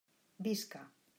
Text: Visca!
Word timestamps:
Visca! 0.47 0.81